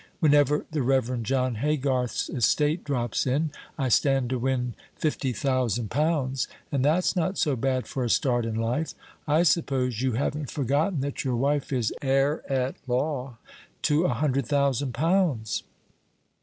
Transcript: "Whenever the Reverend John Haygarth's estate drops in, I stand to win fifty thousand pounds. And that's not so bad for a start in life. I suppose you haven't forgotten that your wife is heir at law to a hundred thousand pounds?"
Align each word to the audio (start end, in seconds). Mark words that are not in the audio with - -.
"Whenever 0.19 0.65
the 0.71 0.81
Reverend 0.81 1.27
John 1.27 1.57
Haygarth's 1.57 2.27
estate 2.27 2.83
drops 2.83 3.27
in, 3.27 3.51
I 3.77 3.89
stand 3.89 4.31
to 4.31 4.39
win 4.39 4.73
fifty 4.95 5.31
thousand 5.31 5.91
pounds. 5.91 6.47
And 6.71 6.83
that's 6.83 7.15
not 7.15 7.37
so 7.37 7.55
bad 7.55 7.85
for 7.85 8.03
a 8.03 8.09
start 8.09 8.43
in 8.43 8.55
life. 8.55 8.95
I 9.27 9.43
suppose 9.43 10.01
you 10.01 10.13
haven't 10.13 10.49
forgotten 10.49 11.01
that 11.01 11.23
your 11.23 11.35
wife 11.35 11.71
is 11.71 11.93
heir 12.01 12.41
at 12.51 12.77
law 12.87 13.37
to 13.83 14.05
a 14.05 14.13
hundred 14.15 14.47
thousand 14.47 14.95
pounds?" 14.95 15.61